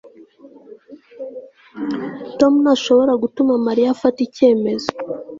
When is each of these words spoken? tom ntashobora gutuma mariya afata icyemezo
tom 2.39 2.53
ntashobora 2.63 3.13
gutuma 3.23 3.53
mariya 3.67 3.89
afata 3.95 4.19
icyemezo 4.27 4.87